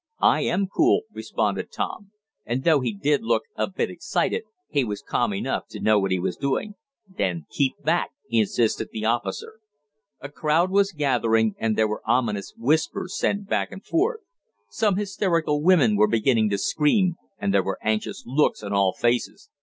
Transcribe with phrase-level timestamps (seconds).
[0.23, 2.09] "I am cool," responded Tom,
[2.43, 6.09] and, though he did look a bit excited, he was calm enough to know what
[6.09, 6.73] he was doing.
[7.07, 9.59] "Then keep back!" insisted the officer.
[10.19, 14.21] A crowd was gathering and there were ominous whispers sent back and forth.
[14.71, 19.51] Some hysterical women were beginning to scream, and there were anxious looks on all faces.